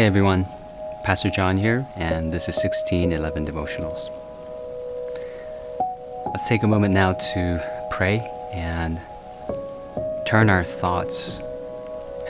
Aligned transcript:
Hey 0.00 0.06
everyone, 0.06 0.46
Pastor 1.04 1.28
John 1.28 1.58
here, 1.58 1.86
and 1.94 2.32
this 2.32 2.48
is 2.48 2.56
1611 2.56 3.44
Devotionals. 3.44 4.08
Let's 6.28 6.48
take 6.48 6.62
a 6.62 6.66
moment 6.66 6.94
now 6.94 7.12
to 7.34 7.62
pray 7.90 8.26
and 8.50 8.98
turn 10.24 10.48
our 10.48 10.64
thoughts 10.64 11.42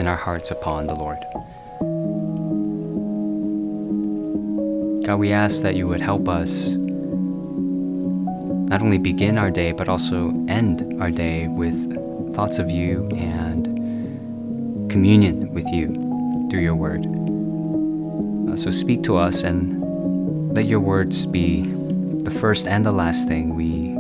and 0.00 0.08
our 0.08 0.16
hearts 0.16 0.50
upon 0.50 0.88
the 0.88 0.96
Lord. 0.96 1.18
God, 5.06 5.20
we 5.20 5.30
ask 5.30 5.62
that 5.62 5.76
you 5.76 5.86
would 5.86 6.00
help 6.00 6.28
us 6.28 6.74
not 6.74 8.82
only 8.82 8.98
begin 8.98 9.38
our 9.38 9.52
day, 9.52 9.70
but 9.70 9.88
also 9.88 10.30
end 10.48 11.00
our 11.00 11.12
day 11.12 11.46
with 11.46 12.34
thoughts 12.34 12.58
of 12.58 12.68
you 12.68 13.06
and 13.10 14.90
communion 14.90 15.54
with 15.54 15.72
you 15.72 15.94
through 16.50 16.62
your 16.62 16.74
word. 16.74 17.06
Uh, 18.50 18.56
so 18.56 18.70
speak 18.70 19.02
to 19.04 19.16
us 19.16 19.42
and 19.44 19.80
let 20.54 20.66
your 20.66 20.80
words 20.80 21.26
be 21.26 21.62
the 22.24 22.30
first 22.30 22.66
and 22.66 22.84
the 22.84 22.90
last 22.92 23.28
thing 23.28 23.54
we 23.54 23.94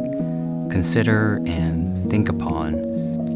consider 0.70 1.36
and 1.46 1.96
think 1.96 2.28
upon 2.28 2.74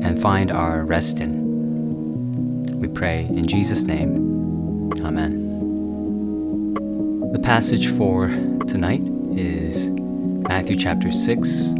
and 0.02 0.20
find 0.20 0.50
our 0.50 0.84
rest 0.84 1.20
in. 1.20 2.80
We 2.80 2.88
pray 2.88 3.27
in 3.27 3.46
Jesus' 3.46 3.84
name. 3.84 4.92
Amen. 5.04 6.74
The 7.32 7.38
passage 7.38 7.88
for 7.96 8.28
tonight 8.66 9.02
is 9.37 9.88
Matthew 10.48 10.76
chapter 10.76 11.12
6, 11.12 11.74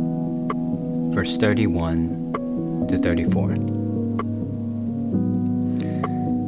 verse 1.13 1.37
31 1.37 2.87
to 2.89 2.99
34. 2.99 3.84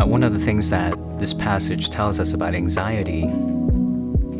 Uh, 0.00 0.04
one 0.04 0.24
of 0.24 0.32
the 0.32 0.38
things 0.40 0.70
that 0.70 0.92
this 1.20 1.32
passage 1.32 1.88
tells 1.88 2.18
us 2.18 2.32
about 2.32 2.52
anxiety 2.52 3.22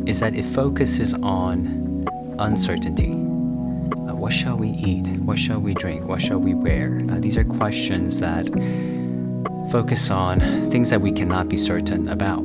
is 0.05 0.19
that 0.19 0.35
it 0.35 0.43
focuses 0.43 1.13
on 1.13 2.05
uncertainty. 2.39 3.11
Uh, 3.13 4.13
what 4.15 4.33
shall 4.33 4.57
we 4.57 4.71
eat? 4.71 5.07
What 5.19 5.39
shall 5.39 5.59
we 5.59 5.73
drink? 5.73 6.03
What 6.05 6.21
shall 6.21 6.39
we 6.39 6.53
wear? 6.53 7.01
Uh, 7.09 7.19
these 7.19 7.37
are 7.37 7.45
questions 7.45 8.19
that 8.19 8.49
focus 9.71 10.09
on 10.09 10.41
things 10.69 10.89
that 10.89 10.99
we 10.99 11.13
cannot 11.13 11.47
be 11.47 11.55
certain 11.55 12.09
about. 12.09 12.43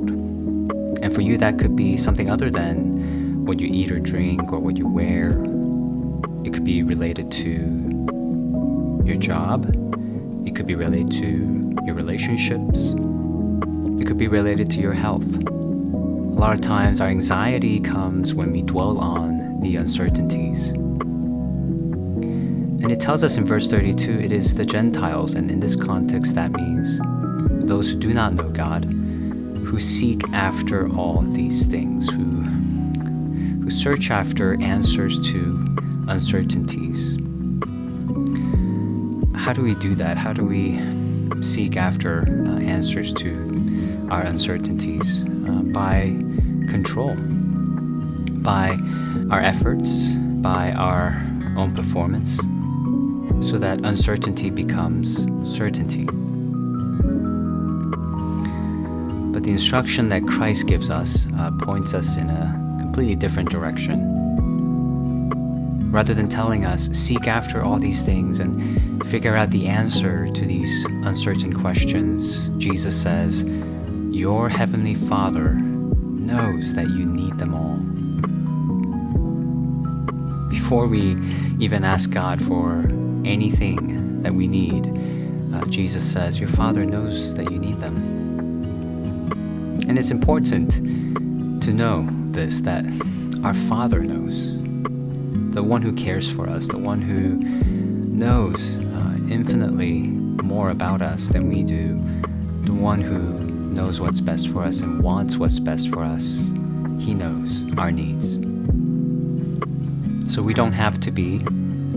And 1.03 1.13
for 1.13 1.23
you, 1.23 1.37
that 1.39 1.59
could 1.59 1.75
be 1.75 1.97
something 1.97 2.31
other 2.31 2.49
than 2.49 3.45
what 3.45 3.59
you 3.59 3.67
eat 3.67 3.91
or 3.91 3.99
drink 3.99 4.53
or 4.53 4.61
what 4.61 4.77
you 4.77 4.87
wear. 4.87 5.31
It 6.45 6.55
could 6.55 6.65
be 6.65 6.85
related 6.85 7.33
to 7.33 9.03
your 9.05 9.17
job, 9.17 9.75
it 10.47 10.57
could 10.57 10.67
be 10.67 10.75
related 10.75 11.13
to 11.13 11.75
your 11.85 11.95
relationships. 11.95 12.95
It 14.01 14.07
could 14.07 14.19
be 14.19 14.29
related 14.29 14.71
to 14.73 14.81
your 14.81 14.95
health. 14.95 15.27
A 15.37 15.51
lot 16.41 16.55
of 16.55 16.61
times, 16.61 17.01
our 17.01 17.09
anxiety 17.09 17.81
comes 17.81 18.35
when 18.35 18.51
we 18.51 18.63
dwell 18.63 18.99
on 18.99 19.61
the 19.61 19.77
uncertainties. 19.77 20.69
And 22.83 22.91
it 22.91 22.99
tells 22.99 23.23
us 23.23 23.37
in 23.37 23.47
verse 23.47 23.69
32 23.69 24.21
it 24.21 24.33
is 24.33 24.55
the 24.55 24.65
Gentiles, 24.65 25.35
and 25.35 25.51
in 25.51 25.61
this 25.61 25.77
context, 25.77 26.35
that 26.35 26.51
means 26.53 26.99
those 27.69 27.91
who 27.91 27.99
do 27.99 28.15
not 28.15 28.35
know 28.35 28.49
God, 28.49 28.85
who 28.85 29.79
seek 29.79 30.23
after 30.33 30.91
all 30.97 31.21
these 31.23 31.67
things, 31.67 32.09
who, 32.09 32.43
who 33.63 33.71
search 33.71 34.11
after 34.11 34.61
answers 34.63 35.21
to 35.31 35.77
uncertainties. 36.09 37.19
How 39.41 39.55
do 39.55 39.63
we 39.63 39.75
do 39.75 39.95
that? 39.95 40.19
How 40.19 40.35
do 40.35 40.45
we 40.45 40.79
seek 41.41 41.79
after 41.79 42.27
uh, 42.29 42.59
answers 42.59 43.15
to 43.15 44.09
our 44.11 44.21
uncertainties 44.21 45.23
uh, 45.23 45.63
by 45.73 46.15
control, 46.69 47.17
by 48.43 48.77
our 49.31 49.41
efforts, 49.41 50.09
by 50.43 50.73
our 50.73 51.27
own 51.57 51.75
performance, 51.75 52.37
so 53.51 53.57
that 53.57 53.81
uncertainty 53.83 54.51
becomes 54.51 55.27
certainty. 55.51 56.05
But 59.33 59.43
the 59.43 59.53
instruction 59.53 60.11
that 60.11 60.23
Christ 60.27 60.67
gives 60.67 60.91
us 60.91 61.27
uh, 61.39 61.51
points 61.63 61.95
us 61.95 62.19
in 62.19 62.29
a 62.29 62.77
completely 62.79 63.17
different 63.17 63.49
direction 63.49 64.30
rather 65.91 66.15
than 66.15 66.29
telling 66.29 66.65
us, 66.65 66.89
seek 66.93 67.27
after 67.27 67.63
all 67.63 67.79
these 67.79 68.03
things 68.03 68.39
and 68.39 69.05
figure 69.09 69.35
out 69.37 69.51
the 69.51 69.67
answer 69.67 70.31
to 70.31 70.47
these 70.47 70.85
uncertain 71.05 71.53
questions, 71.53 72.49
Jesus 72.59 73.01
says, 73.01 73.43
Your 74.11 74.49
heavenly 74.49 74.95
Father 74.95 75.55
knows 75.55 76.75
that 76.75 76.89
you 76.89 77.05
need 77.07 77.37
them 77.39 77.55
all. 77.55 77.79
Before 80.49 80.87
we 80.87 81.17
even 81.59 81.83
ask 81.83 82.11
God 82.11 82.41
for 82.41 82.89
anything 83.25 84.23
that 84.23 84.33
we 84.33 84.47
need, 84.47 84.87
uh, 85.53 85.65
Jesus 85.67 86.05
says, 86.05 86.39
Your 86.39 86.49
Father 86.49 86.85
knows 86.85 87.35
that 87.35 87.51
you 87.51 87.59
need 87.59 87.81
them. 87.81 87.97
And 89.89 89.99
it's 89.99 90.13
important 90.13 90.71
to 91.65 91.73
know 91.73 92.07
this 92.31 92.61
that 92.61 92.85
our 93.43 93.55
Father 93.55 94.01
knows 94.01 94.60
the 95.51 95.63
one 95.63 95.83
who 95.83 95.93
cares 95.93 96.31
for 96.31 96.49
us, 96.49 96.69
the 96.69 96.79
one 96.79 97.03
who 97.03 97.37
knows 98.17 98.79
uh, 98.79 99.17
infinitely 99.29 100.03
more 100.43 100.71
about 100.71 101.03
us 101.03 101.29
than 101.31 101.49
we 101.49 101.63
do, 101.63 101.95
the 102.65 102.73
one 102.73 103.01
who 103.01 103.19
knows 103.75 104.01
what's 104.01 104.21
best 104.21 104.49
for 104.49 104.63
us 104.63 104.81
and 104.81 105.03
wants 105.03 105.37
what's 105.37 105.59
best 105.59 105.89
for 105.89 106.03
us. 106.03 106.53
He 106.99 107.15
knows 107.15 107.65
our 107.77 107.91
needs. 107.91 108.35
So 110.33 110.43
we 110.43 110.55
don't 110.55 110.73
have 110.73 111.01
to 111.01 111.11
be 111.11 111.41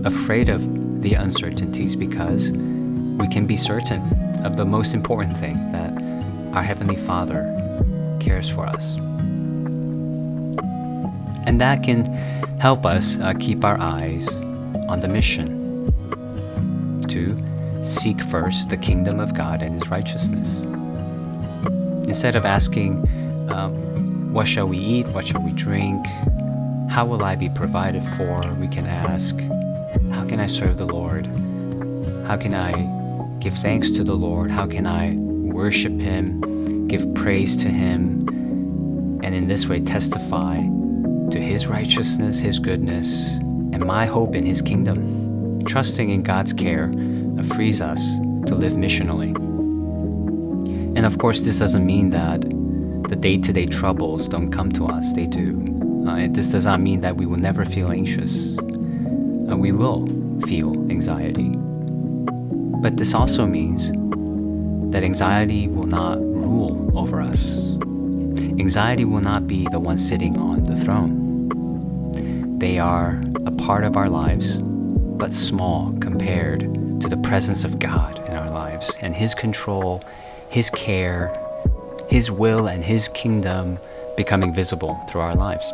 afraid 0.04 0.48
of 0.48 1.02
the 1.02 1.14
uncertainties 1.14 1.94
because 1.94 2.50
we 2.50 3.28
can 3.28 3.46
be 3.46 3.56
certain 3.56 4.00
of 4.44 4.56
the 4.56 4.64
most 4.64 4.94
important 4.94 5.36
thing 5.36 5.54
that 5.70 5.92
our 6.56 6.62
Heavenly 6.62 6.96
Father 6.96 7.42
cares 8.18 8.48
for 8.48 8.66
us. 8.66 8.96
And 11.46 11.60
that 11.60 11.82
can 11.82 12.04
help 12.58 12.86
us 12.86 13.18
uh, 13.20 13.34
keep 13.38 13.64
our 13.64 13.78
eyes 13.78 14.28
on 14.88 15.00
the 15.00 15.08
mission 15.08 15.62
to 17.08 17.84
seek 17.84 18.20
first 18.22 18.70
the 18.70 18.76
kingdom 18.76 19.20
of 19.20 19.34
God 19.34 19.62
and 19.62 19.74
His 19.74 19.88
righteousness. 19.90 20.60
Instead 22.08 22.36
of 22.36 22.44
asking, 22.44 23.06
um, 23.52 24.32
What 24.32 24.48
shall 24.48 24.66
we 24.66 24.78
eat? 24.78 25.06
What 25.08 25.26
shall 25.26 25.42
we 25.42 25.52
drink? 25.52 26.06
How 26.88 27.04
will 27.04 27.24
I 27.24 27.34
be 27.36 27.48
provided 27.48 28.02
for? 28.16 28.40
We 28.54 28.68
can 28.68 28.86
ask, 28.86 29.38
How 30.10 30.26
can 30.26 30.40
I 30.40 30.46
serve 30.46 30.78
the 30.78 30.86
Lord? 30.86 31.26
How 32.26 32.36
can 32.36 32.54
I 32.54 32.72
give 33.40 33.54
thanks 33.58 33.90
to 33.92 34.04
the 34.04 34.14
Lord? 34.14 34.50
How 34.50 34.66
can 34.66 34.86
I 34.86 35.14
worship 35.16 35.92
Him, 35.92 36.88
give 36.88 37.14
praise 37.14 37.54
to 37.56 37.68
Him, 37.68 38.28
and 39.22 39.34
in 39.34 39.46
this 39.46 39.66
way 39.66 39.80
testify 39.80 40.64
to 41.30 41.40
His 41.40 41.66
righteousness, 41.66 42.38
His 42.38 42.58
goodness, 42.58 43.26
and 43.72 43.84
my 43.84 44.06
hope 44.06 44.34
in 44.34 44.46
His 44.46 44.62
kingdom. 44.62 45.60
Trusting 45.66 46.10
in 46.10 46.22
God's 46.22 46.52
care 46.52 46.92
frees 47.54 47.80
us 47.80 48.16
to 48.46 48.54
live 48.54 48.72
missionally. 48.72 49.34
And 50.96 51.04
of 51.04 51.18
course, 51.18 51.40
this 51.40 51.58
doesn't 51.58 51.84
mean 51.84 52.10
that 52.10 52.42
the 53.08 53.16
day 53.16 53.38
to 53.38 53.52
day 53.52 53.66
troubles 53.66 54.28
don't 54.28 54.50
come 54.50 54.70
to 54.72 54.86
us, 54.86 55.12
they 55.12 55.26
do. 55.26 55.60
Uh, 56.06 56.28
this 56.30 56.48
does 56.48 56.64
not 56.64 56.80
mean 56.80 57.00
that 57.00 57.16
we 57.16 57.26
will 57.26 57.38
never 57.38 57.64
feel 57.64 57.90
anxious. 57.90 58.56
Uh, 58.58 59.56
we 59.56 59.72
will 59.72 60.06
feel 60.46 60.72
anxiety. 60.90 61.52
But 62.82 62.96
this 62.96 63.14
also 63.14 63.46
means 63.46 63.90
that 64.92 65.02
anxiety 65.02 65.66
will 65.66 65.86
not 65.86 66.18
rule 66.20 66.92
over 66.96 67.20
us. 67.20 67.76
Anxiety 68.58 69.04
will 69.04 69.20
not 69.20 69.46
be 69.48 69.66
the 69.70 69.80
one 69.80 69.98
sitting 69.98 70.38
on 70.38 70.62
the 70.64 70.76
throne. 70.76 72.58
They 72.58 72.78
are 72.78 73.20
a 73.46 73.50
part 73.50 73.82
of 73.84 73.96
our 73.96 74.08
lives, 74.08 74.58
but 74.58 75.32
small 75.32 75.92
compared 76.00 76.60
to 77.00 77.08
the 77.08 77.16
presence 77.16 77.64
of 77.64 77.80
God 77.80 78.26
in 78.28 78.34
our 78.36 78.50
lives 78.50 78.92
and 79.00 79.14
His 79.14 79.34
control, 79.34 80.02
His 80.50 80.70
care, 80.70 81.36
His 82.08 82.30
will 82.30 82.68
and 82.68 82.84
His 82.84 83.08
kingdom 83.08 83.78
becoming 84.16 84.54
visible 84.54 85.00
through 85.10 85.22
our 85.22 85.34
lives. 85.34 85.70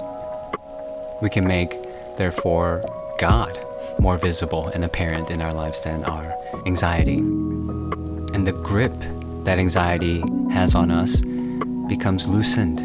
We 1.20 1.28
can 1.28 1.46
make, 1.46 1.76
therefore, 2.16 2.82
God 3.18 3.62
more 3.98 4.16
visible 4.16 4.68
and 4.68 4.84
apparent 4.84 5.30
in 5.30 5.42
our 5.42 5.52
lives 5.52 5.82
than 5.82 6.02
our 6.04 6.34
anxiety. 6.64 7.18
And 7.18 8.46
the 8.46 8.52
grip 8.52 8.94
that 9.44 9.58
anxiety 9.58 10.22
has 10.50 10.74
on 10.74 10.90
us 10.90 11.22
becomes 11.90 12.28
loosened. 12.28 12.78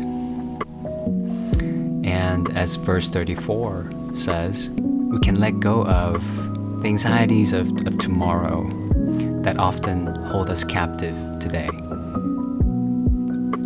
And 2.03 2.49
as 2.57 2.73
verse 2.73 3.07
34 3.07 3.91
says, 4.15 4.69
we 4.71 5.19
can 5.19 5.39
let 5.39 5.59
go 5.59 5.85
of 5.85 6.21
the 6.81 6.87
anxieties 6.87 7.53
of, 7.53 7.67
of 7.85 7.99
tomorrow 7.99 8.67
that 9.43 9.59
often 9.59 10.07
hold 10.25 10.49
us 10.49 10.63
captive 10.63 11.15
today. 11.39 11.67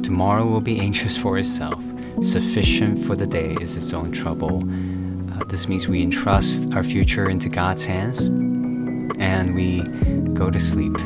Tomorrow 0.03 0.45
will 0.45 0.62
be 0.62 0.77
anxious 0.77 1.18
for 1.18 1.38
itself. 1.38 1.81
Sufficient 2.21 3.06
for 3.06 3.15
the 3.15 3.25
day 3.25 3.56
is 3.62 3.77
its 3.77 3.94
own 3.94 4.12
trouble. 4.12 4.57
Uh, 4.59 5.45
this 5.45 5.69
means 5.69 5.88
we 5.88 6.01
entrust 6.01 6.74
our 6.74 6.83
future 6.83 7.30
into 7.30 7.47
God's 7.47 7.86
hands 7.86 8.25
and 9.18 9.56
we 9.56 9.83
go 10.33 10.51
to 10.51 10.59
sleep. 10.59 10.97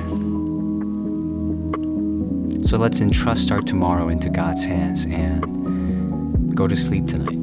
So 2.65 2.77
let's 2.77 3.01
entrust 3.01 3.51
our 3.51 3.62
tomorrow 3.62 4.07
into 4.10 4.30
God's 4.30 4.65
hands 4.65 5.06
and 5.06 6.56
go 6.56 6.68
to 6.68 6.75
sleep 6.75 7.07
tonight. 7.07 7.39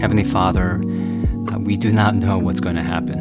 Heavenly 0.00 0.24
Father, 0.24 0.80
uh, 1.52 1.58
we 1.58 1.76
do 1.76 1.92
not 1.92 2.16
know 2.16 2.38
what's 2.38 2.60
going 2.60 2.76
to 2.76 2.82
happen. 2.82 3.18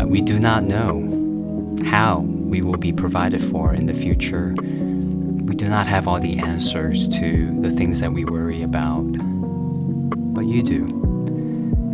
Uh, 0.00 0.06
we 0.06 0.20
do 0.20 0.38
not 0.38 0.64
know 0.64 1.76
how 1.84 2.20
we 2.20 2.62
will 2.62 2.76
be 2.76 2.92
provided 2.92 3.42
for 3.42 3.74
in 3.74 3.86
the 3.86 3.92
future. 3.92 4.54
We 4.56 5.54
do 5.56 5.68
not 5.68 5.86
have 5.88 6.06
all 6.06 6.20
the 6.20 6.38
answers 6.38 7.08
to 7.18 7.60
the 7.60 7.70
things 7.70 8.00
that 8.00 8.12
we 8.12 8.24
worry 8.24 8.62
about, 8.62 9.02
but 10.32 10.46
you 10.46 10.62
do. 10.62 10.86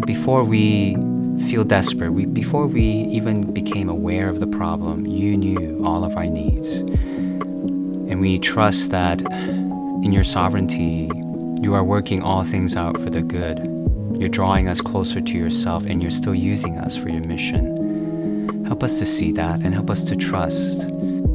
Before 0.06 0.44
we 0.44 0.96
feel 1.42 1.64
desperate, 1.64 2.10
we, 2.10 2.26
before 2.26 2.66
we 2.66 2.82
even 2.82 3.52
became 3.52 3.88
aware 3.88 4.28
of 4.28 4.40
the 4.40 4.46
problem, 4.46 5.06
you 5.06 5.36
knew 5.36 5.82
all 5.84 6.04
of 6.04 6.16
our 6.16 6.26
needs. 6.26 6.78
And 6.78 8.20
we 8.20 8.38
trust 8.38 8.90
that 8.90 9.20
in 9.22 10.12
your 10.12 10.24
sovereignty, 10.24 11.10
you 11.60 11.74
are 11.74 11.84
working 11.84 12.22
all 12.22 12.44
things 12.44 12.76
out 12.76 13.00
for 13.00 13.10
the 13.10 13.22
good. 13.22 13.58
You're 14.18 14.28
drawing 14.28 14.68
us 14.68 14.80
closer 14.80 15.20
to 15.20 15.38
yourself 15.38 15.84
and 15.84 16.02
you're 16.02 16.10
still 16.10 16.34
using 16.34 16.78
us 16.78 16.96
for 16.96 17.08
your 17.08 17.24
mission. 17.24 18.64
Help 18.66 18.82
us 18.82 18.98
to 18.98 19.06
see 19.06 19.32
that 19.32 19.60
and 19.62 19.74
help 19.74 19.90
us 19.90 20.02
to 20.04 20.16
trust 20.16 20.88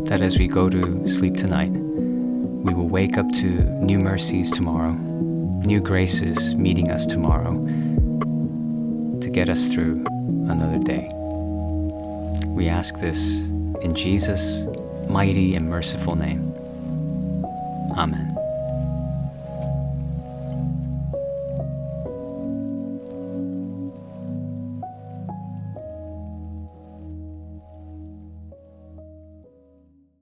that 0.06 0.21
as 0.21 0.38
we 0.38 0.48
go 0.48 0.69
to 0.69 1.07
sleep 1.07 1.36
tonight, 1.36 1.71
we 1.71 2.74
will 2.74 2.89
wake 2.89 3.18
up 3.18 3.31
to 3.33 3.63
new 3.81 4.00
mercies 4.00 4.51
tomorrow, 4.51 4.94
new 4.94 5.80
graces 5.80 6.56
meeting 6.56 6.92
us 6.92 7.06
tomorrow 7.06 7.53
to 9.27 9.33
get 9.33 9.50
us 9.50 9.68
through 9.68 10.06
another 10.47 10.81
day. 10.85 11.09
We 12.47 12.69
ask 12.69 12.97
this 13.01 13.44
in 13.81 13.94
Jesus' 13.94 14.65
mighty 15.09 15.56
and 15.56 15.69
merciful 15.69 16.15
name. 16.15 16.53
Amen. 17.97 18.26